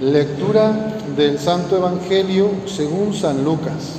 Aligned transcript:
Lectura 0.00 0.94
del 1.14 1.38
Santo 1.38 1.76
Evangelio 1.76 2.48
según 2.64 3.12
San 3.12 3.44
Lucas. 3.44 3.96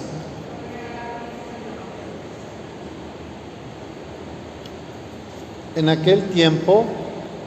En 5.75 5.89
aquel 5.89 6.29
tiempo 6.29 6.85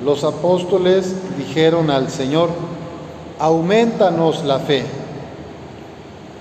los 0.04 0.22
apóstoles 0.22 1.16
dijeron 1.36 1.90
al 1.90 2.10
Señor, 2.10 2.50
aumentanos 3.40 4.44
la 4.44 4.60
fe. 4.60 4.84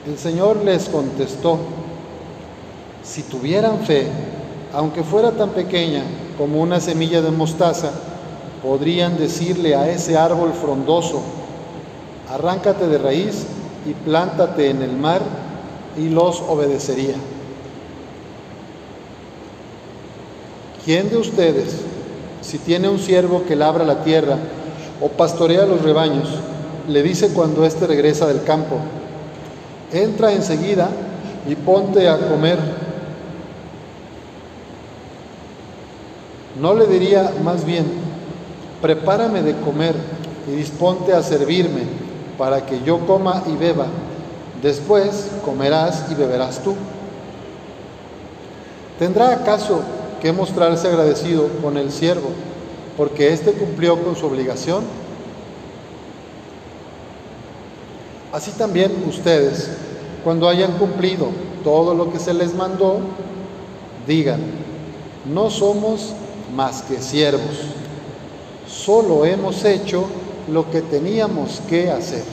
El 0.05 0.19
Señor 0.19 0.63
les 0.63 0.89
contestó, 0.89 1.57
si 3.01 3.23
tuvieran 3.23 3.79
fe, 3.79 4.05
aunque 4.71 5.01
fuera 5.01 5.31
tan 5.31 5.49
pequeña 5.49 6.03
como 6.37 6.61
una 6.61 6.79
semilla 6.79 7.23
de 7.23 7.31
mostaza, 7.31 7.89
podrían 8.61 9.17
decirle 9.17 9.75
a 9.75 9.89
ese 9.89 10.15
árbol 10.15 10.53
frondoso, 10.53 11.23
arráncate 12.29 12.87
de 12.87 12.97
raíz 12.97 13.45
y 13.85 13.93
plántate 13.93 14.69
en 14.69 14.81
el 14.81 14.95
mar 14.95 15.21
y 15.97 16.09
los 16.09 16.41
obedecería. 16.41 17.15
¿Quién 20.85 21.09
de 21.09 21.17
ustedes, 21.17 21.77
si 22.41 22.57
tiene 22.57 22.89
un 22.89 22.99
siervo 22.99 23.43
que 23.47 23.55
labra 23.55 23.85
la 23.85 24.03
tierra 24.03 24.37
o 25.01 25.09
pastorea 25.09 25.65
los 25.65 25.81
rebaños, 25.81 26.29
le 26.87 27.01
dice 27.01 27.33
cuando 27.33 27.65
éste 27.65 27.87
regresa 27.87 28.27
del 28.27 28.43
campo, 28.43 28.77
entra 29.91 30.33
enseguida 30.33 30.89
y 31.47 31.55
ponte 31.55 32.09
a 32.09 32.27
comer? 32.27 32.59
¿No 36.59 36.73
le 36.73 36.85
diría 36.85 37.33
más 37.43 37.65
bien, 37.65 37.85
prepárame 38.81 39.41
de 39.41 39.55
comer 39.61 39.95
y 40.47 40.55
disponte 40.55 41.13
a 41.13 41.23
servirme? 41.23 42.02
Para 42.37 42.65
que 42.65 42.81
yo 42.83 43.05
coma 43.05 43.43
y 43.47 43.55
beba. 43.55 43.87
Después 44.61 45.29
comerás 45.43 46.05
y 46.09 46.15
beberás 46.15 46.59
tú. 46.59 46.75
¿Tendrá 48.99 49.33
acaso 49.33 49.81
que 50.21 50.31
mostrarse 50.31 50.87
agradecido 50.87 51.49
con 51.61 51.77
el 51.77 51.91
siervo 51.91 52.29
porque 52.95 53.33
éste 53.33 53.53
cumplió 53.53 54.01
con 54.03 54.15
su 54.15 54.25
obligación? 54.25 54.83
Así 58.31 58.51
también 58.51 58.91
ustedes, 59.07 59.69
cuando 60.23 60.49
hayan 60.49 60.73
cumplido 60.77 61.27
todo 61.63 61.93
lo 61.93 62.11
que 62.11 62.19
se 62.19 62.33
les 62.33 62.53
mandó, 62.53 62.99
digan, 64.07 64.39
no 65.31 65.49
somos 65.49 66.13
más 66.55 66.81
que 66.81 67.01
siervos, 67.01 67.59
solo 68.67 69.25
hemos 69.25 69.63
hecho 69.65 70.05
lo 70.47 70.69
que 70.69 70.81
teníamos 70.81 71.61
que 71.69 71.89
hacer. 71.89 72.23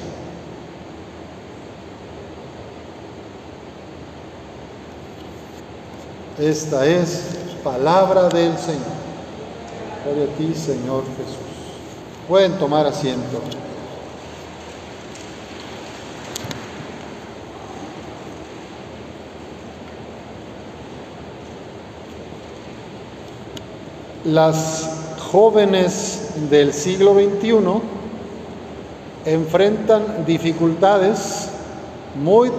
Esta 6.39 6.87
es 6.87 7.37
palabra 7.63 8.29
del 8.29 8.57
Señor. 8.57 9.01
Gloria 10.05 10.35
ti, 10.39 10.55
Señor 10.55 11.05
Jesús. 11.17 11.37
Pueden 12.27 12.53
tomar 12.59 12.87
asiento. 12.87 13.41
Las 24.25 25.17
jóvenes 25.31 26.33
del 26.51 26.73
siglo 26.73 27.15
XXI 27.15 28.00
enfrentan 29.25 30.25
dificultades 30.27 31.49
muy, 32.15 32.51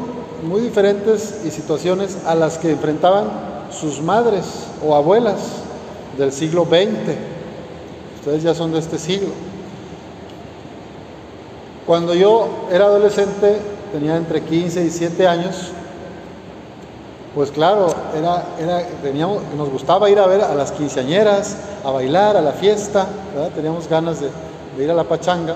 muy 0.44 0.62
diferentes 0.62 1.42
y 1.45 1.52
situaciones 1.52 2.18
a 2.26 2.36
las 2.36 2.58
que 2.58 2.72
enfrentaban 2.72 3.26
sus 3.72 4.02
madres 4.02 4.46
o 4.85 4.96
abuelas 4.96 5.40
del 6.18 6.31
siglo 6.31 6.66
XX. 6.66 7.16
Ustedes 8.19 8.44
ya 8.44 8.53
son 8.53 8.72
de 8.72 8.80
este 8.80 8.97
siglo. 8.97 9.30
Cuando 11.85 12.13
yo 12.13 12.47
era 12.72 12.85
adolescente, 12.85 13.58
tenía 13.91 14.16
entre 14.16 14.41
15 14.41 14.80
y 14.80 14.84
17 14.84 15.28
años, 15.28 15.72
pues 17.34 17.50
claro, 17.50 17.88
era, 18.16 18.44
era, 18.59 18.85
teníamos, 19.02 19.41
nos 19.58 19.69
gustaba 19.69 20.09
ir 20.09 20.19
a 20.19 20.28
ver 20.28 20.41
a 20.41 20.53
las 20.53 20.72
quinceañeras, 20.72 21.58
a 21.84 21.90
bailar, 21.91 22.38
a 22.38 22.41
la 22.41 22.52
fiesta, 22.52 23.08
teníamos 23.56 23.88
ganas 23.88 24.19
de 24.19 24.84
ir 24.84 24.91
a 24.91 24.94
la 24.94 25.06
pachanga. 25.06 25.56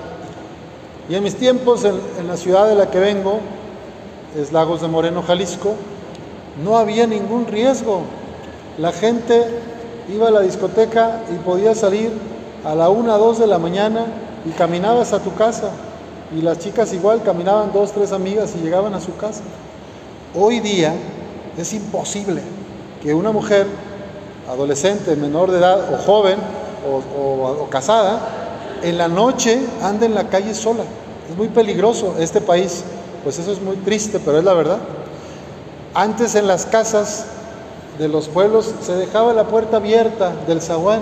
Y 1.07 1.13
en 1.13 1.23
mis 1.23 1.35
tiempos, 1.35 1.85
en, 1.85 2.27
la 2.27 2.35
ciudad 2.35 2.67
de 2.67 2.73
la 2.73 2.89
que 2.89 2.99
vengo, 2.99 3.39
es 4.39 4.51
Lagos 4.51 4.81
de 4.81 4.87
Moreno, 4.87 5.21
Jalisco, 5.21 5.75
no 6.63 6.77
había 6.77 7.05
ningún 7.05 7.45
riesgo. 7.45 8.01
La 8.79 8.91
gente 8.91 9.43
iba 10.11 10.29
a 10.29 10.31
la 10.31 10.41
discoteca 10.41 11.21
y 11.31 11.35
podía 11.45 11.75
salir 11.75 12.11
a 12.63 12.73
la 12.73 12.89
una, 12.89 13.17
dos 13.17 13.37
de 13.37 13.45
la 13.45 13.59
mañana 13.59 14.05
y 14.45 14.49
caminabas 14.51 15.13
a 15.13 15.19
tu 15.19 15.35
casa. 15.35 15.69
Y 16.35 16.41
las 16.41 16.57
chicas 16.57 16.91
igual 16.91 17.21
caminaban 17.21 17.71
dos, 17.71 17.91
tres 17.91 18.11
amigas 18.11 18.55
y 18.55 18.63
llegaban 18.63 18.95
a 18.95 18.99
su 18.99 19.15
casa. 19.15 19.43
Hoy 20.33 20.59
día 20.59 20.95
es 21.55 21.71
imposible 21.73 22.41
que 23.03 23.13
una 23.13 23.31
mujer 23.31 23.67
adolescente, 24.49 25.15
menor 25.15 25.51
de 25.51 25.59
edad 25.59 25.93
o 25.93 25.97
joven 25.97 26.39
o 26.87 27.67
casada 27.69 28.44
en 28.85 28.99
la 28.99 29.07
noche 29.07 29.59
anda 29.81 30.05
en 30.05 30.13
la 30.13 30.29
calle 30.29 30.53
sola. 30.53 30.83
Es 31.29 31.35
muy 31.35 31.47
peligroso 31.47 32.15
este 32.19 32.39
país. 32.39 32.83
Pues 33.23 33.39
eso 33.39 33.51
es 33.51 33.61
muy 33.61 33.77
triste, 33.77 34.19
pero 34.23 34.37
es 34.37 34.43
la 34.43 34.53
verdad. 34.53 34.77
Antes 35.95 36.35
en 36.35 36.45
las 36.45 36.67
casas 36.67 37.25
de 37.97 38.07
los 38.07 38.27
pueblos 38.27 38.71
se 38.81 38.93
dejaba 38.95 39.33
la 39.33 39.45
puerta 39.45 39.77
abierta 39.77 40.33
del 40.47 40.61
zaguán. 40.61 41.01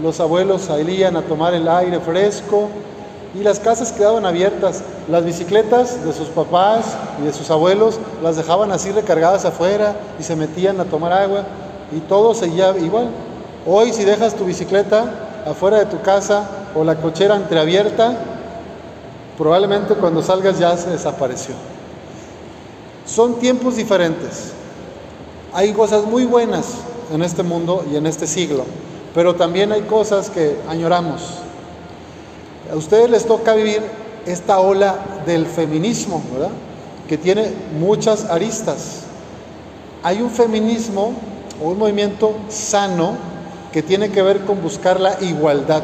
Los 0.00 0.20
abuelos 0.20 0.62
salían 0.62 1.16
a 1.16 1.22
tomar 1.22 1.54
el 1.54 1.66
aire 1.66 1.98
fresco 1.98 2.68
y 3.34 3.42
las 3.42 3.58
casas 3.58 3.90
quedaban 3.90 4.24
abiertas. 4.24 4.82
Las 5.08 5.24
bicicletas 5.24 6.04
de 6.04 6.12
sus 6.12 6.28
papás 6.28 6.96
y 7.20 7.24
de 7.24 7.32
sus 7.32 7.50
abuelos 7.50 7.98
las 8.22 8.36
dejaban 8.36 8.70
así 8.70 8.92
recargadas 8.92 9.44
afuera 9.44 9.96
y 10.20 10.22
se 10.22 10.36
metían 10.36 10.80
a 10.80 10.84
tomar 10.84 11.12
agua 11.12 11.42
y 11.90 11.98
todo 11.98 12.32
seguía 12.32 12.76
igual. 12.78 13.08
Hoy 13.66 13.92
si 13.92 14.04
dejas 14.04 14.34
tu 14.34 14.44
bicicleta 14.44 15.42
afuera 15.44 15.78
de 15.78 15.86
tu 15.86 16.00
casa 16.00 16.48
o 16.78 16.84
la 16.84 16.96
cochera 16.96 17.34
entreabierta, 17.34 18.16
probablemente 19.36 19.94
cuando 19.94 20.22
salgas 20.22 20.58
ya 20.58 20.76
se 20.76 20.90
desapareció. 20.90 21.54
Son 23.04 23.40
tiempos 23.40 23.76
diferentes. 23.76 24.52
Hay 25.52 25.72
cosas 25.72 26.04
muy 26.04 26.24
buenas 26.24 26.66
en 27.12 27.22
este 27.22 27.42
mundo 27.42 27.84
y 27.90 27.96
en 27.96 28.06
este 28.06 28.28
siglo, 28.28 28.64
pero 29.12 29.34
también 29.34 29.72
hay 29.72 29.82
cosas 29.82 30.30
que 30.30 30.56
añoramos. 30.68 31.22
A 32.70 32.76
ustedes 32.76 33.10
les 33.10 33.26
toca 33.26 33.54
vivir 33.54 33.82
esta 34.24 34.60
ola 34.60 34.94
del 35.26 35.46
feminismo, 35.46 36.22
¿verdad? 36.32 36.50
Que 37.08 37.18
tiene 37.18 37.50
muchas 37.80 38.26
aristas. 38.26 39.04
Hay 40.04 40.22
un 40.22 40.30
feminismo 40.30 41.12
o 41.60 41.70
un 41.70 41.78
movimiento 41.78 42.36
sano 42.48 43.16
que 43.72 43.82
tiene 43.82 44.10
que 44.10 44.22
ver 44.22 44.44
con 44.44 44.62
buscar 44.62 45.00
la 45.00 45.20
igualdad 45.22 45.82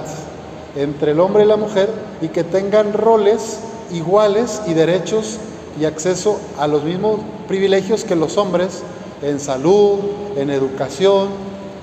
entre 0.76 1.12
el 1.12 1.20
hombre 1.20 1.44
y 1.44 1.46
la 1.46 1.56
mujer 1.56 1.88
y 2.20 2.28
que 2.28 2.44
tengan 2.44 2.92
roles 2.92 3.60
iguales 3.92 4.62
y 4.66 4.74
derechos 4.74 5.38
y 5.80 5.84
acceso 5.84 6.38
a 6.58 6.66
los 6.66 6.84
mismos 6.84 7.20
privilegios 7.48 8.04
que 8.04 8.16
los 8.16 8.36
hombres 8.36 8.82
en 9.22 9.40
salud, 9.40 9.98
en 10.36 10.50
educación, 10.50 11.28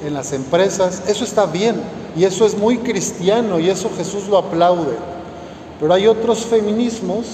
en 0.06 0.14
las 0.14 0.34
empresas. 0.34 1.04
Eso 1.08 1.24
está 1.24 1.46
bien 1.46 1.76
y 2.16 2.26
eso 2.26 2.46
es 2.46 2.58
muy 2.58 2.80
cristiano 2.80 3.60
y 3.60 3.70
eso 3.70 3.90
Jesús 3.96 4.28
lo 4.28 4.38
aplaude. 4.38 4.96
Pero 5.80 5.94
hay 5.94 6.08
otros 6.08 6.46
feminismos 6.46 7.26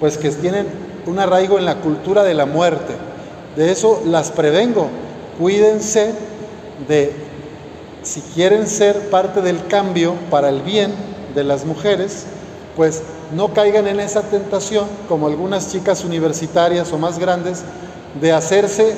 pues 0.00 0.18
que 0.18 0.30
tienen 0.30 0.66
un 1.06 1.18
arraigo 1.18 1.58
en 1.58 1.64
la 1.64 1.76
cultura 1.76 2.22
de 2.22 2.34
la 2.34 2.46
muerte. 2.46 2.94
De 3.56 3.70
eso 3.70 4.02
las 4.06 4.30
prevengo. 4.30 4.88
Cuídense 5.38 6.12
de 6.88 7.12
si 8.02 8.20
quieren 8.20 8.66
ser 8.66 9.10
parte 9.10 9.42
del 9.42 9.66
cambio 9.66 10.14
para 10.30 10.48
el 10.48 10.62
bien 10.62 10.92
de 11.34 11.44
las 11.44 11.64
mujeres, 11.64 12.24
pues 12.76 13.02
no 13.34 13.52
caigan 13.54 13.86
en 13.86 14.00
esa 14.00 14.22
tentación, 14.22 14.86
como 15.08 15.26
algunas 15.26 15.70
chicas 15.70 16.04
universitarias 16.04 16.92
o 16.92 16.98
más 16.98 17.18
grandes, 17.18 17.62
de 18.20 18.32
hacerse 18.32 18.94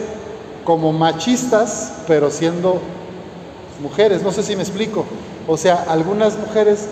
como 0.64 0.92
machistas, 0.92 1.92
pero 2.06 2.30
siendo 2.30 2.80
mujeres. 3.82 4.22
No 4.22 4.32
sé 4.32 4.42
si 4.42 4.56
me 4.56 4.62
explico. 4.62 5.04
O 5.46 5.56
sea, 5.56 5.84
algunas 5.88 6.38
mujeres 6.38 6.86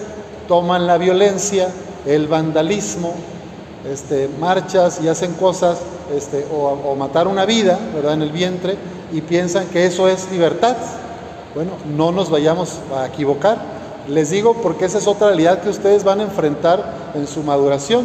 toman 0.47 0.87
la 0.87 0.99
violencia, 0.99 1.69
el 2.07 2.29
vandalismo, 2.29 3.15
este, 3.91 4.29
marchas 4.39 5.01
y 5.03 5.09
hacen 5.09 5.33
cosas, 5.35 5.79
este, 6.15 6.47
o, 6.53 6.69
o 6.69 6.95
matar 6.95 7.27
una 7.27 7.47
vida, 7.47 7.79
¿verdad?, 7.95 8.15
en 8.15 8.23
el 8.23 8.31
vientre, 8.31 8.77
y 9.13 9.21
piensan 9.23 9.67
que 9.69 9.87
eso 9.87 10.09
es 10.09 10.31
libertad. 10.31 10.77
Bueno, 11.55 11.73
no 11.95 12.13
nos 12.13 12.31
vayamos 12.31 12.79
a 12.97 13.07
equivocar, 13.07 13.59
Les 14.09 14.31
digo 14.31 14.55
porque 14.55 14.87
esa 14.87 14.99
es 14.99 15.07
otra 15.07 15.29
realidad 15.29 15.61
que 15.61 15.69
ustedes 15.69 16.03
van 16.03 16.19
a 16.21 16.25
enfrentar 16.25 17.13
en 17.15 17.27
su 17.29 17.43
maduración. 17.43 18.05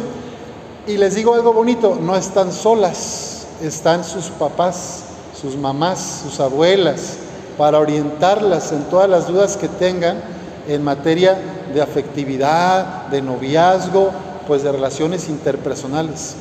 Y 0.86 0.96
les 0.96 1.16
digo 1.16 1.34
algo 1.34 1.52
bonito, 1.52 1.98
no 2.00 2.14
están 2.14 2.52
solas, 2.52 3.46
están 3.60 4.04
sus 4.04 4.26
papás, 4.26 5.02
sus 5.40 5.56
mamás, 5.56 6.20
sus 6.22 6.38
abuelas, 6.38 7.16
para 7.56 7.80
orientarlas 7.80 8.70
en 8.70 8.84
todas 8.84 9.10
las 9.10 9.26
dudas 9.26 9.56
que 9.56 9.66
tengan 9.66 10.22
en 10.68 10.84
materia 10.84 11.36
de 11.74 11.82
afectividad, 11.82 13.08
de 13.08 13.20
noviazgo, 13.20 14.10
pues 14.46 14.62
de 14.62 14.70
relaciones 14.70 15.28
interpersonales. 15.28 16.36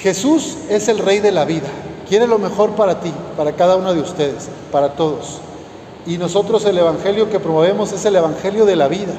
Jesús 0.00 0.56
es 0.70 0.88
el 0.88 0.98
rey 0.98 1.20
de 1.20 1.32
la 1.32 1.44
vida, 1.44 1.68
quiere 2.08 2.26
lo 2.26 2.38
mejor 2.38 2.70
para 2.70 3.00
ti, 3.00 3.12
para 3.36 3.52
cada 3.52 3.76
uno 3.76 3.92
de 3.92 4.00
ustedes, 4.00 4.48
para 4.72 4.94
todos. 4.94 5.40
Y 6.06 6.18
nosotros 6.18 6.64
el 6.64 6.78
Evangelio 6.78 7.28
que 7.30 7.40
promovemos 7.40 7.92
es 7.92 8.04
el 8.04 8.16
Evangelio 8.16 8.64
de 8.64 8.76
la 8.76 8.88
vida, 8.88 9.14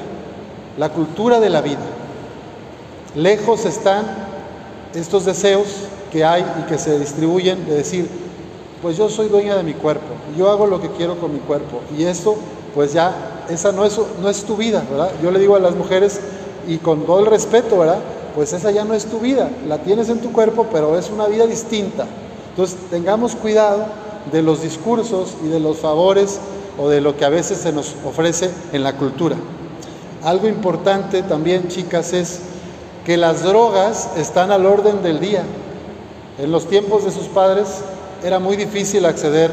la 0.78 0.90
cultura 0.90 1.40
de 1.40 1.50
la 1.50 1.60
vida. 1.60 1.78
Lejos 3.14 3.64
están 3.66 4.06
estos 4.94 5.24
deseos 5.24 5.66
que 6.10 6.24
hay 6.24 6.44
y 6.60 6.68
que 6.68 6.78
se 6.78 6.98
distribuyen 6.98 7.66
de 7.66 7.74
decir, 7.74 8.08
pues 8.80 8.96
yo 8.96 9.08
soy 9.10 9.28
dueña 9.28 9.56
de 9.56 9.62
mi 9.62 9.74
cuerpo, 9.74 10.06
yo 10.36 10.50
hago 10.50 10.66
lo 10.66 10.80
que 10.80 10.90
quiero 10.90 11.18
con 11.18 11.32
mi 11.32 11.40
cuerpo. 11.40 11.80
Y 11.96 12.04
esto, 12.04 12.36
pues 12.74 12.92
ya, 12.92 13.44
esa 13.50 13.72
no 13.72 13.84
es, 13.84 14.00
no 14.22 14.28
es 14.30 14.44
tu 14.44 14.56
vida, 14.56 14.82
¿verdad? 14.90 15.10
Yo 15.22 15.30
le 15.30 15.38
digo 15.38 15.56
a 15.56 15.60
las 15.60 15.74
mujeres, 15.74 16.20
y 16.68 16.78
con 16.78 17.06
todo 17.06 17.20
el 17.20 17.26
respeto, 17.26 17.78
¿verdad? 17.78 17.98
Pues 18.34 18.52
esa 18.52 18.70
ya 18.70 18.84
no 18.84 18.94
es 18.94 19.06
tu 19.06 19.18
vida, 19.18 19.50
la 19.66 19.78
tienes 19.78 20.10
en 20.10 20.20
tu 20.20 20.32
cuerpo, 20.32 20.66
pero 20.70 20.98
es 20.98 21.10
una 21.10 21.26
vida 21.26 21.46
distinta. 21.46 22.06
Entonces, 22.50 22.78
tengamos 22.90 23.34
cuidado 23.34 23.86
de 24.30 24.42
los 24.42 24.62
discursos 24.62 25.34
y 25.44 25.48
de 25.48 25.60
los 25.60 25.78
favores 25.78 26.38
o 26.78 26.88
de 26.88 27.00
lo 27.00 27.16
que 27.16 27.24
a 27.24 27.28
veces 27.28 27.58
se 27.58 27.72
nos 27.72 27.94
ofrece 28.04 28.50
en 28.72 28.82
la 28.82 28.94
cultura. 28.94 29.36
Algo 30.22 30.48
importante 30.48 31.22
también, 31.22 31.68
chicas, 31.68 32.12
es 32.12 32.40
que 33.04 33.16
las 33.16 33.42
drogas 33.42 34.10
están 34.16 34.50
al 34.50 34.66
orden 34.66 35.02
del 35.02 35.20
día. 35.20 35.42
En 36.38 36.52
los 36.52 36.68
tiempos 36.68 37.04
de 37.04 37.10
sus 37.10 37.26
padres 37.26 37.68
era 38.22 38.38
muy 38.38 38.56
difícil 38.56 39.04
acceder 39.04 39.50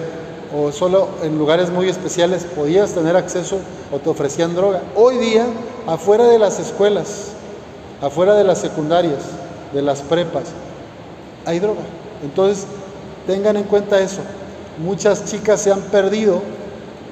o 0.56 0.72
solo 0.72 1.10
en 1.24 1.38
lugares 1.38 1.70
muy 1.70 1.90
especiales 1.90 2.46
podías 2.46 2.94
tener 2.94 3.16
acceso 3.16 3.58
o 3.92 4.00
te 4.00 4.10
ofrecían 4.10 4.56
droga. 4.56 4.82
Hoy 4.96 5.18
día, 5.18 5.46
afuera 5.88 6.26
de 6.26 6.40
las 6.40 6.60
escuelas, 6.60 7.32
afuera 8.02 8.36
de 8.36 8.44
las 8.44 8.60
secundarias, 8.60 9.24
de 9.74 9.82
las 9.82 10.02
prepas, 10.02 10.46
hay 11.46 11.60
droga. 11.60 11.82
Entonces, 12.24 12.66
tengan 13.28 13.58
en 13.58 13.64
cuenta 13.64 14.00
eso. 14.00 14.22
Muchas 14.78 15.26
chicas 15.26 15.62
se 15.62 15.72
han 15.72 15.82
perdido 15.82 16.42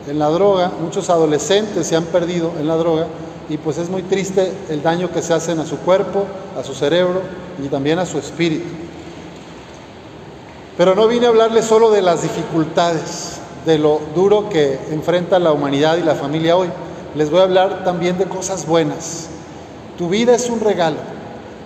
en 0.07 0.19
la 0.19 0.29
droga, 0.29 0.71
muchos 0.81 1.09
adolescentes 1.09 1.87
se 1.87 1.95
han 1.95 2.05
perdido 2.05 2.51
en 2.59 2.67
la 2.67 2.75
droga 2.75 3.07
y 3.49 3.57
pues 3.57 3.77
es 3.77 3.89
muy 3.89 4.03
triste 4.03 4.51
el 4.69 4.81
daño 4.81 5.11
que 5.11 5.21
se 5.21 5.33
hacen 5.33 5.59
a 5.59 5.65
su 5.65 5.77
cuerpo, 5.77 6.25
a 6.59 6.63
su 6.63 6.73
cerebro 6.73 7.21
y 7.63 7.67
también 7.67 7.99
a 7.99 8.05
su 8.05 8.17
espíritu. 8.17 8.65
Pero 10.77 10.95
no 10.95 11.07
vine 11.07 11.27
a 11.27 11.29
hablarles 11.29 11.65
solo 11.65 11.91
de 11.91 12.01
las 12.01 12.23
dificultades, 12.23 13.39
de 13.65 13.77
lo 13.77 14.01
duro 14.15 14.49
que 14.49 14.79
enfrenta 14.91 15.39
la 15.39 15.51
humanidad 15.51 15.97
y 15.97 16.03
la 16.03 16.15
familia 16.15 16.57
hoy. 16.57 16.69
Les 17.15 17.29
voy 17.29 17.41
a 17.41 17.43
hablar 17.43 17.83
también 17.83 18.17
de 18.17 18.25
cosas 18.25 18.65
buenas. 18.65 19.27
Tu 19.97 20.09
vida 20.09 20.33
es 20.33 20.49
un 20.49 20.59
regalo 20.59 20.97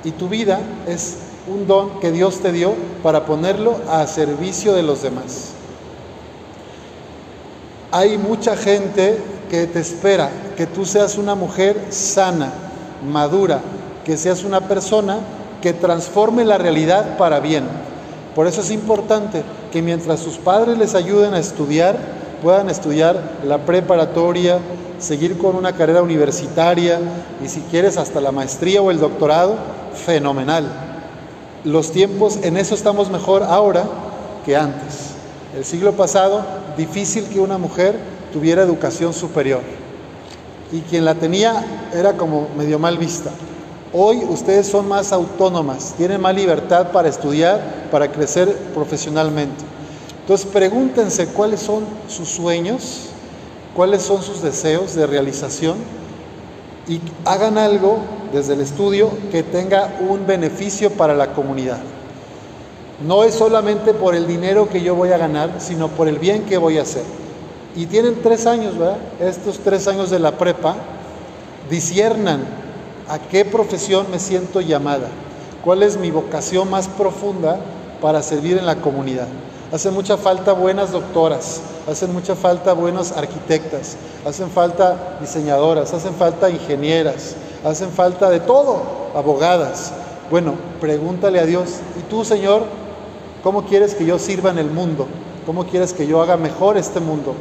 y 0.03 0.11
tu 0.11 0.27
vida 0.27 0.59
es 0.87 1.17
un 1.47 1.67
don 1.67 1.99
que 2.01 2.11
Dios 2.11 2.39
te 2.39 2.51
dio 2.51 2.73
para 3.01 3.25
ponerlo 3.25 3.77
a 3.89 4.05
servicio 4.07 4.73
de 4.73 4.83
los 4.83 5.01
demás. 5.01 5.53
Hay 7.91 8.17
mucha 8.17 8.55
gente 8.55 9.17
que 9.49 9.65
te 9.67 9.79
espera 9.79 10.29
que 10.57 10.65
tú 10.65 10.85
seas 10.85 11.17
una 11.17 11.35
mujer 11.35 11.85
sana, 11.89 12.51
madura, 13.09 13.61
que 14.03 14.17
seas 14.17 14.43
una 14.43 14.67
persona 14.67 15.19
que 15.61 15.73
transforme 15.73 16.43
la 16.43 16.57
realidad 16.57 17.17
para 17.17 17.39
bien. 17.39 17.63
Por 18.35 18.47
eso 18.47 18.61
es 18.61 18.71
importante 18.71 19.43
que 19.71 19.81
mientras 19.81 20.19
sus 20.19 20.37
padres 20.37 20.77
les 20.77 20.95
ayuden 20.95 21.33
a 21.33 21.39
estudiar, 21.39 21.97
puedan 22.41 22.69
estudiar 22.69 23.21
la 23.45 23.59
preparatoria, 23.59 24.59
seguir 24.99 25.37
con 25.37 25.55
una 25.55 25.73
carrera 25.73 26.01
universitaria 26.01 26.99
y 27.43 27.47
si 27.47 27.61
quieres 27.61 27.97
hasta 27.97 28.21
la 28.21 28.31
maestría 28.31 28.81
o 28.81 28.91
el 28.91 28.99
doctorado, 28.99 29.55
fenomenal. 29.93 30.65
Los 31.63 31.91
tiempos, 31.91 32.39
en 32.43 32.57
eso 32.57 32.75
estamos 32.75 33.09
mejor 33.09 33.43
ahora 33.43 33.85
que 34.45 34.55
antes. 34.55 35.13
El 35.55 35.65
siglo 35.65 35.93
pasado, 35.93 36.43
difícil 36.77 37.25
que 37.25 37.39
una 37.39 37.57
mujer 37.57 37.97
tuviera 38.31 38.63
educación 38.63 39.13
superior. 39.13 39.61
Y 40.71 40.81
quien 40.81 41.05
la 41.05 41.15
tenía 41.15 41.65
era 41.93 42.13
como 42.13 42.47
medio 42.57 42.77
mal 42.77 42.97
vista. 42.97 43.31
Hoy 43.93 44.17
ustedes 44.25 44.67
son 44.67 44.87
más 44.87 45.11
autónomas, 45.13 45.93
tienen 45.97 46.21
más 46.21 46.35
libertad 46.35 46.91
para 46.91 47.07
estudiar, 47.07 47.87
para 47.89 48.11
crecer 48.11 48.53
profesionalmente. 48.73 49.63
Entonces 50.21 50.45
pregúntense 50.45 51.27
cuáles 51.27 51.61
son 51.61 51.85
sus 52.09 52.27
sueños, 52.27 53.07
cuáles 53.73 54.01
son 54.01 54.21
sus 54.21 54.41
deseos 54.41 54.93
de 54.93 55.07
realización 55.07 55.77
y 56.87 56.99
hagan 57.25 57.57
algo 57.57 57.99
desde 58.33 58.53
el 58.53 58.61
estudio 58.61 59.09
que 59.31 59.43
tenga 59.43 59.97
un 60.01 60.27
beneficio 60.27 60.91
para 60.91 61.13
la 61.13 61.33
comunidad. 61.33 61.79
No 63.05 63.23
es 63.23 63.35
solamente 63.35 63.93
por 63.93 64.15
el 64.15 64.25
dinero 64.25 64.69
que 64.69 64.81
yo 64.81 64.95
voy 64.95 65.11
a 65.11 65.17
ganar, 65.17 65.51
sino 65.59 65.87
por 65.87 66.07
el 66.07 66.17
bien 66.17 66.45
que 66.45 66.57
voy 66.57 66.79
a 66.79 66.81
hacer. 66.81 67.03
Y 67.75 67.85
tienen 67.85 68.23
tres 68.23 68.47
años, 68.47 68.75
¿verdad? 68.75 68.97
Estos 69.19 69.59
tres 69.59 69.87
años 69.87 70.09
de 70.09 70.17
la 70.17 70.31
prepa 70.31 70.75
disiernan 71.69 72.41
a 73.07 73.19
qué 73.19 73.45
profesión 73.45 74.07
me 74.09 74.17
siento 74.17 74.61
llamada, 74.61 75.09
cuál 75.63 75.83
es 75.83 75.97
mi 75.97 76.09
vocación 76.09 76.69
más 76.71 76.87
profunda 76.87 77.59
para 78.01 78.23
servir 78.23 78.57
en 78.57 78.65
la 78.65 78.77
comunidad. 78.77 79.27
Hacen 79.71 79.93
mucha 79.93 80.17
falta 80.17 80.53
buenas 80.53 80.91
doctoras, 80.91 81.61
hacen 81.87 82.11
mucha 82.13 82.35
falta 82.35 82.73
buenas 82.73 83.11
arquitectas, 83.11 83.95
hacen 84.25 84.49
falta 84.49 85.17
diseñadoras, 85.21 85.93
hacen 85.93 86.15
falta 86.15 86.49
ingenieras, 86.49 87.35
hacen 87.63 87.91
falta 87.91 88.29
de 88.31 88.39
todo, 88.39 88.81
abogadas. 89.15 89.91
Bueno, 90.31 90.55
pregúntale 90.81 91.39
a 91.39 91.45
Dios, 91.45 91.75
¿y 91.99 92.09
tú, 92.09 92.25
Señor, 92.25 92.63
cómo 93.43 93.65
quieres 93.65 93.95
que 93.95 94.05
yo 94.05 94.19
sirva 94.19 94.51
en 94.51 94.57
el 94.57 94.69
mundo? 94.69 95.07
¿Cómo 95.45 95.65
quieres 95.65 95.93
que 95.93 96.07
yo 96.07 96.21
haga 96.21 96.37
mejor 96.37 96.77
este 96.77 96.99
mundo? 96.99 97.33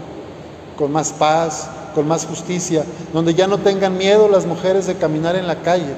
Con 0.77 0.93
más 0.93 1.13
paz, 1.13 1.69
con 1.95 2.07
más 2.07 2.27
justicia, 2.27 2.85
donde 3.13 3.35
ya 3.35 3.47
no 3.47 3.59
tengan 3.59 3.97
miedo 3.97 4.29
las 4.29 4.47
mujeres 4.47 4.87
de 4.87 4.97
caminar 4.97 5.35
en 5.35 5.47
la 5.47 5.57
calle, 5.57 5.95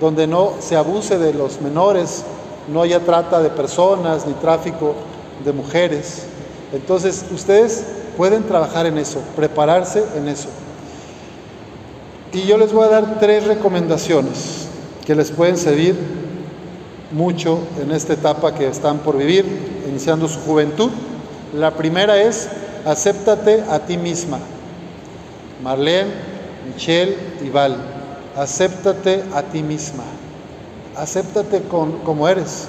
donde 0.00 0.26
no 0.26 0.54
se 0.58 0.76
abuse 0.76 1.18
de 1.18 1.32
los 1.32 1.60
menores, 1.60 2.24
no 2.68 2.82
haya 2.82 3.00
trata 3.00 3.40
de 3.40 3.50
personas 3.50 4.26
ni 4.26 4.32
tráfico 4.34 4.94
de 5.44 5.52
mujeres. 5.52 6.24
Entonces, 6.72 7.24
ustedes 7.32 7.84
pueden 8.16 8.42
trabajar 8.44 8.86
en 8.86 8.98
eso, 8.98 9.20
prepararse 9.36 10.04
en 10.16 10.28
eso. 10.28 10.48
Y 12.32 12.42
yo 12.42 12.58
les 12.58 12.72
voy 12.72 12.84
a 12.84 12.88
dar 12.88 13.18
tres 13.18 13.46
recomendaciones 13.46 14.66
que 15.06 15.14
les 15.14 15.30
pueden 15.30 15.56
servir 15.56 15.96
mucho 17.12 17.60
en 17.80 17.90
esta 17.90 18.12
etapa 18.12 18.54
que 18.54 18.68
están 18.68 18.98
por 18.98 19.16
vivir, 19.16 19.44
iniciando 19.88 20.28
su 20.28 20.40
juventud. 20.40 20.90
La 21.54 21.72
primera 21.72 22.20
es, 22.20 22.48
acéptate 22.84 23.64
a 23.68 23.80
ti 23.80 23.96
misma. 23.96 24.38
Marlene, 25.62 26.10
Michelle 26.72 27.16
y 27.44 27.50
Val, 27.50 27.76
acéptate 28.36 29.24
a 29.34 29.42
ti 29.42 29.62
misma. 29.62 30.04
Acéptate 30.96 31.62
con, 31.62 31.98
como 32.00 32.28
eres, 32.28 32.66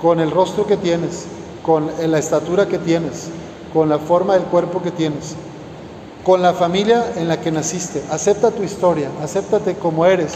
con 0.00 0.20
el 0.20 0.30
rostro 0.30 0.66
que 0.66 0.76
tienes, 0.76 1.26
con 1.62 1.90
la 2.06 2.18
estatura 2.18 2.66
que 2.66 2.78
tienes, 2.78 3.28
con 3.72 3.88
la 3.88 3.98
forma 3.98 4.34
del 4.34 4.44
cuerpo 4.44 4.82
que 4.82 4.90
tienes, 4.90 5.34
con 6.24 6.42
la 6.42 6.54
familia 6.54 7.12
en 7.16 7.28
la 7.28 7.40
que 7.40 7.50
naciste. 7.50 8.02
Acepta 8.10 8.50
tu 8.50 8.62
historia, 8.62 9.08
acéptate 9.22 9.74
como 9.74 10.06
eres, 10.06 10.32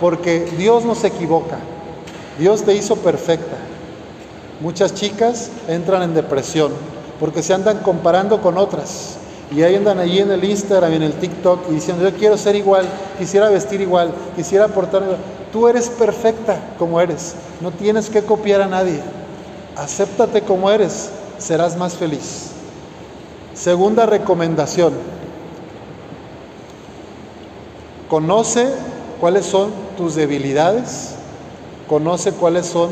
porque 0.00 0.50
Dios 0.56 0.84
no 0.84 0.94
se 0.94 1.08
equivoca. 1.08 1.58
Dios 2.40 2.62
te 2.62 2.74
hizo 2.74 2.96
perfecta. 2.96 3.56
Muchas 4.60 4.94
chicas 4.94 5.50
entran 5.68 6.02
en 6.02 6.14
depresión 6.14 6.72
porque 7.20 7.42
se 7.42 7.52
andan 7.52 7.80
comparando 7.80 8.40
con 8.40 8.56
otras. 8.56 9.18
Y 9.54 9.62
ahí 9.62 9.74
andan 9.74 9.98
allí 9.98 10.20
en 10.20 10.30
el 10.30 10.42
Instagram 10.42 10.94
en 10.94 11.02
el 11.02 11.12
TikTok 11.12 11.70
y 11.70 11.74
diciendo, 11.74 12.08
yo 12.08 12.16
quiero 12.16 12.38
ser 12.38 12.56
igual, 12.56 12.86
quisiera 13.18 13.50
vestir 13.50 13.82
igual, 13.82 14.12
quisiera 14.36 14.68
portar 14.68 15.02
igual. 15.02 15.18
Tú 15.52 15.68
eres 15.68 15.90
perfecta 15.90 16.58
como 16.78 16.98
eres, 17.00 17.34
no 17.60 17.72
tienes 17.72 18.08
que 18.08 18.22
copiar 18.22 18.62
a 18.62 18.66
nadie. 18.66 19.00
Acéptate 19.76 20.40
como 20.40 20.70
eres, 20.70 21.10
serás 21.36 21.76
más 21.76 21.94
feliz. 21.94 22.52
Segunda 23.52 24.06
recomendación, 24.06 24.94
conoce 28.08 28.68
cuáles 29.20 29.44
son 29.44 29.72
tus 29.96 30.14
debilidades, 30.14 31.16
conoce 31.90 32.30
cuáles 32.30 32.66
son 32.66 32.88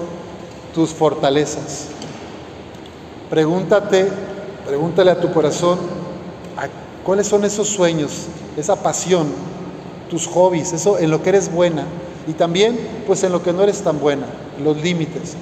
tus 0.75 0.91
fortalezas. 0.91 1.87
Pregúntate, 3.31 4.11
pregúntale 4.67 5.13
a 5.13 5.21
tu 5.21 5.33
corazón, 5.33 5.79
¿Cuáles 7.05 7.27
son 7.27 7.43
esos 7.47 7.69
sueños, 7.69 8.27
esa 8.59 8.83
pasión 8.83 9.29
tus 10.11 10.27
hobbies, 10.27 10.75
eso 10.75 10.99
en 10.99 11.11
lo 11.11 11.23
que 11.23 11.31
eres 11.31 11.51
buena 11.51 11.85
y 12.27 12.33
también 12.33 12.79
pues 13.07 13.23
en 13.23 13.33
lo 13.33 13.43
que 13.43 13.55
no 13.55 13.63
eres 13.63 13.81
tan 13.81 13.99
buena, 13.99 14.27
los 14.63 14.77
límites. 14.77 15.35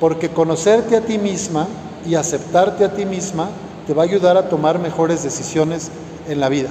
Porque 0.00 0.28
conocerte 0.28 0.96
a 0.96 1.00
ti 1.00 1.16
misma 1.16 1.66
y 2.06 2.14
aceptarte 2.14 2.84
a 2.84 2.92
ti 2.92 3.06
misma 3.06 3.48
te 3.86 3.94
va 3.94 4.02
a 4.02 4.04
ayudar 4.04 4.36
a 4.36 4.50
tomar 4.50 4.78
mejores 4.78 5.22
decisiones 5.22 5.90
en 6.28 6.40
la 6.40 6.50
vida. 6.50 6.68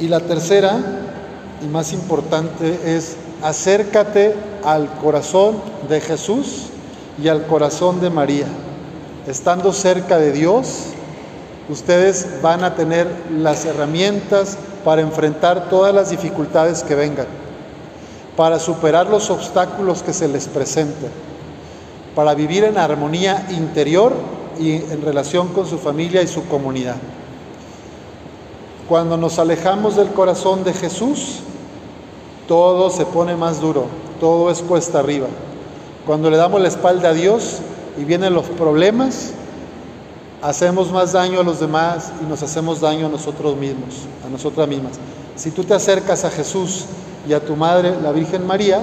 Y 0.00 0.08
la 0.08 0.18
tercera 0.18 1.09
y 1.62 1.66
más 1.66 1.92
importante 1.92 2.96
es 2.96 3.16
acércate 3.42 4.34
al 4.64 4.88
corazón 4.98 5.56
de 5.88 6.00
Jesús 6.00 6.66
y 7.22 7.28
al 7.28 7.46
corazón 7.46 8.00
de 8.00 8.10
María. 8.10 8.46
Estando 9.26 9.72
cerca 9.72 10.18
de 10.18 10.32
Dios, 10.32 10.86
ustedes 11.68 12.40
van 12.42 12.64
a 12.64 12.74
tener 12.74 13.06
las 13.30 13.64
herramientas 13.64 14.56
para 14.84 15.02
enfrentar 15.02 15.68
todas 15.68 15.94
las 15.94 16.10
dificultades 16.10 16.82
que 16.82 16.94
vengan, 16.94 17.26
para 18.36 18.58
superar 18.58 19.08
los 19.08 19.30
obstáculos 19.30 20.02
que 20.02 20.12
se 20.12 20.28
les 20.28 20.48
presenten, 20.48 21.10
para 22.14 22.34
vivir 22.34 22.64
en 22.64 22.78
armonía 22.78 23.46
interior 23.50 24.14
y 24.58 24.72
en 24.72 25.02
relación 25.02 25.48
con 25.48 25.66
su 25.66 25.78
familia 25.78 26.22
y 26.22 26.26
su 26.26 26.46
comunidad. 26.46 26.96
Cuando 28.88 29.16
nos 29.16 29.38
alejamos 29.38 29.96
del 29.96 30.08
corazón 30.08 30.64
de 30.64 30.72
Jesús, 30.72 31.42
todo 32.50 32.90
se 32.90 33.06
pone 33.06 33.36
más 33.36 33.60
duro, 33.60 33.84
todo 34.18 34.50
es 34.50 34.60
cuesta 34.60 34.98
arriba. 34.98 35.28
Cuando 36.04 36.28
le 36.30 36.36
damos 36.36 36.60
la 36.60 36.66
espalda 36.66 37.10
a 37.10 37.12
Dios 37.12 37.58
y 37.96 38.02
vienen 38.02 38.34
los 38.34 38.46
problemas, 38.46 39.30
hacemos 40.42 40.90
más 40.90 41.12
daño 41.12 41.38
a 41.38 41.44
los 41.44 41.60
demás 41.60 42.10
y 42.20 42.28
nos 42.28 42.42
hacemos 42.42 42.80
daño 42.80 43.06
a 43.06 43.08
nosotros 43.08 43.56
mismos, 43.56 44.00
a 44.26 44.28
nosotras 44.28 44.66
mismas. 44.66 44.94
Si 45.36 45.52
tú 45.52 45.62
te 45.62 45.74
acercas 45.74 46.24
a 46.24 46.30
Jesús 46.30 46.86
y 47.28 47.34
a 47.34 47.38
tu 47.38 47.54
madre, 47.54 47.94
la 48.02 48.10
Virgen 48.10 48.44
María, 48.44 48.82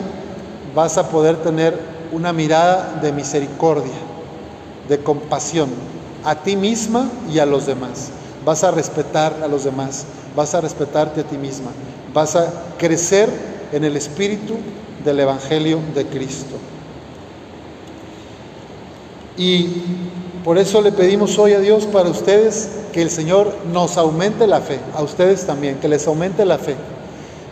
vas 0.73 0.97
a 0.97 1.09
poder 1.09 1.35
tener 1.43 1.77
una 2.13 2.31
mirada 2.31 2.97
de 3.01 3.11
misericordia, 3.11 3.91
de 4.87 5.03
compasión, 5.03 5.67
a 6.23 6.35
ti 6.35 6.55
misma 6.55 7.09
y 7.29 7.39
a 7.39 7.45
los 7.45 7.65
demás. 7.65 8.11
Vas 8.45 8.63
a 8.63 8.71
respetar 8.71 9.41
a 9.43 9.47
los 9.49 9.65
demás, 9.65 10.05
vas 10.37 10.55
a 10.55 10.61
respetarte 10.61 11.19
a 11.19 11.23
ti 11.25 11.37
misma, 11.37 11.71
vas 12.13 12.37
a 12.37 12.49
crecer 12.77 13.46
en 13.71 13.83
el 13.83 13.95
espíritu 13.95 14.55
del 15.03 15.19
Evangelio 15.19 15.79
de 15.93 16.05
Cristo. 16.05 16.55
Y 19.37 19.67
por 20.43 20.57
eso 20.57 20.81
le 20.81 20.91
pedimos 20.91 21.37
hoy 21.37 21.53
a 21.53 21.59
Dios 21.59 21.85
para 21.85 22.09
ustedes 22.09 22.69
que 22.91 23.01
el 23.01 23.09
Señor 23.09 23.53
nos 23.71 23.97
aumente 23.97 24.47
la 24.47 24.61
fe, 24.61 24.79
a 24.95 25.03
ustedes 25.03 25.45
también, 25.45 25.79
que 25.79 25.87
les 25.87 26.07
aumente 26.07 26.45
la 26.45 26.57
fe, 26.57 26.75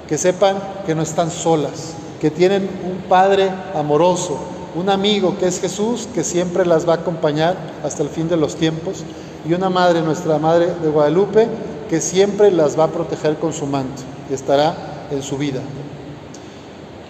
que 0.08 0.18
sepan 0.18 0.58
que 0.86 0.96
no 0.96 1.04
están 1.04 1.30
solas, 1.30 1.94
que 2.20 2.32
tienen 2.32 2.70
un 2.86 3.08
Padre 3.08 3.52
amoroso, 3.76 4.40
un 4.76 4.90
amigo 4.90 5.38
que 5.38 5.48
es 5.48 5.62
Jesús, 5.62 6.08
que 6.14 6.24
siempre 6.24 6.66
las 6.66 6.88
va 6.88 6.94
a 6.94 6.98
acompañar 6.98 7.56
hasta 7.84 8.02
el 8.02 8.10
fin 8.10 8.28
de 8.28 8.38
los 8.38 8.56
tiempos, 8.56 9.04
y 9.48 9.54
una 9.54 9.70
madre, 9.70 10.02
nuestra 10.02 10.40
Madre 10.40 10.68
de 10.82 10.90
Guadalupe, 10.90 11.48
que 11.90 12.02
siempre 12.02 12.52
las 12.52 12.78
va 12.80 12.86
a 12.86 12.92
proteger 12.92 13.38
con 13.38 13.54
su 13.54 13.68
manto 13.68 14.02
y 14.30 14.34
estará 14.34 15.08
en 15.12 15.22
su 15.22 15.38
vida. 15.38 15.62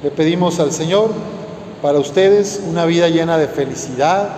Le 0.05 0.11
pedimos 0.11 0.59
al 0.59 0.71
Señor 0.71 1.09
para 1.81 1.97
ustedes 1.97 2.61
una 2.69 2.85
vida 2.85 3.09
llena 3.09 3.39
de 3.39 3.47
felicidad, 3.47 4.29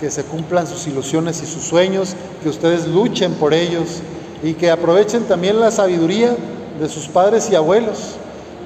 que 0.00 0.10
se 0.10 0.24
cumplan 0.24 0.66
sus 0.66 0.86
ilusiones 0.86 1.42
y 1.42 1.46
sus 1.46 1.62
sueños, 1.62 2.14
que 2.42 2.48
ustedes 2.48 2.86
luchen 2.88 3.34
por 3.34 3.52
ellos 3.52 4.00
y 4.42 4.54
que 4.54 4.70
aprovechen 4.70 5.24
también 5.24 5.60
la 5.60 5.70
sabiduría 5.70 6.34
de 6.80 6.88
sus 6.88 7.08
padres 7.08 7.50
y 7.50 7.54
abuelos, 7.54 8.14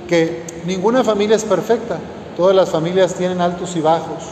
que 0.07 0.45
ninguna 0.64 1.02
familia 1.02 1.35
es 1.35 1.42
perfecta, 1.42 1.99
todas 2.37 2.54
las 2.54 2.68
familias 2.68 3.14
tienen 3.14 3.40
altos 3.40 3.75
y 3.75 3.80
bajos, 3.80 4.23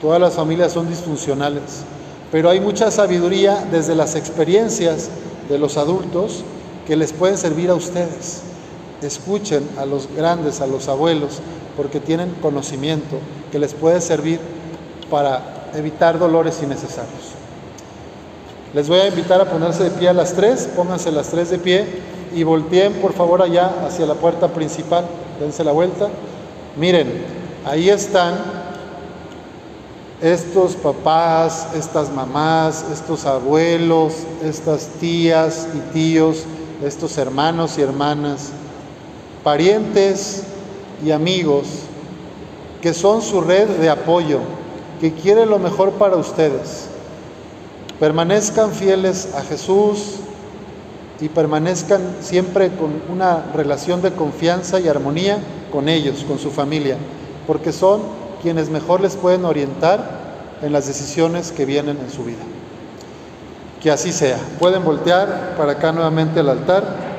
todas 0.00 0.20
las 0.20 0.34
familias 0.34 0.70
son 0.70 0.88
disfuncionales, 0.88 1.82
pero 2.30 2.48
hay 2.48 2.60
mucha 2.60 2.92
sabiduría 2.92 3.66
desde 3.72 3.96
las 3.96 4.14
experiencias 4.14 5.08
de 5.48 5.58
los 5.58 5.78
adultos 5.78 6.44
que 6.86 6.94
les 6.94 7.12
pueden 7.12 7.36
servir 7.36 7.70
a 7.70 7.74
ustedes. 7.74 8.49
Escuchen 9.02 9.66
a 9.78 9.86
los 9.86 10.08
grandes, 10.14 10.60
a 10.60 10.66
los 10.66 10.88
abuelos, 10.88 11.40
porque 11.76 12.00
tienen 12.00 12.34
conocimiento 12.42 13.16
que 13.50 13.58
les 13.58 13.74
puede 13.74 14.00
servir 14.00 14.40
para 15.10 15.70
evitar 15.74 16.18
dolores 16.18 16.60
innecesarios. 16.62 17.34
Les 18.72 18.88
voy 18.88 19.00
a 19.00 19.08
invitar 19.08 19.40
a 19.40 19.50
ponerse 19.50 19.84
de 19.84 19.90
pie 19.90 20.08
a 20.08 20.12
las 20.12 20.34
tres, 20.34 20.68
pónganse 20.76 21.10
las 21.10 21.28
tres 21.28 21.50
de 21.50 21.58
pie 21.58 21.86
y 22.34 22.44
volteen 22.44 22.94
por 22.94 23.12
favor 23.12 23.42
allá 23.42 23.86
hacia 23.86 24.06
la 24.06 24.14
puerta 24.14 24.48
principal, 24.48 25.06
dense 25.40 25.64
la 25.64 25.72
vuelta. 25.72 26.08
Miren, 26.76 27.24
ahí 27.64 27.88
están 27.88 28.34
estos 30.22 30.76
papás, 30.76 31.68
estas 31.74 32.12
mamás, 32.12 32.84
estos 32.92 33.24
abuelos, 33.24 34.14
estas 34.44 34.86
tías 35.00 35.66
y 35.74 35.92
tíos, 35.92 36.44
estos 36.84 37.18
hermanos 37.18 37.78
y 37.78 37.82
hermanas, 37.82 38.52
parientes 39.44 40.44
y 41.04 41.10
amigos 41.10 41.66
que 42.80 42.94
son 42.94 43.22
su 43.22 43.40
red 43.40 43.68
de 43.68 43.90
apoyo 43.90 44.40
que 45.00 45.12
quiere 45.12 45.46
lo 45.46 45.58
mejor 45.58 45.92
para 45.92 46.16
ustedes. 46.16 46.88
Permanezcan 47.98 48.72
fieles 48.72 49.34
a 49.34 49.42
Jesús 49.42 50.16
y 51.20 51.28
permanezcan 51.28 52.00
siempre 52.20 52.70
con 52.70 53.02
una 53.10 53.44
relación 53.54 54.02
de 54.02 54.12
confianza 54.12 54.80
y 54.80 54.88
armonía 54.88 55.38
con 55.70 55.88
ellos, 55.88 56.24
con 56.26 56.38
su 56.38 56.50
familia, 56.50 56.96
porque 57.46 57.72
son 57.72 58.00
quienes 58.42 58.70
mejor 58.70 59.00
les 59.00 59.16
pueden 59.16 59.44
orientar 59.44 60.20
en 60.62 60.72
las 60.72 60.86
decisiones 60.86 61.52
que 61.52 61.64
vienen 61.64 61.98
en 61.98 62.10
su 62.10 62.24
vida. 62.24 62.42
Que 63.82 63.90
así 63.90 64.12
sea. 64.12 64.38
Pueden 64.58 64.84
voltear 64.84 65.54
para 65.56 65.72
acá 65.72 65.92
nuevamente 65.92 66.40
al 66.40 66.50
altar. 66.50 67.09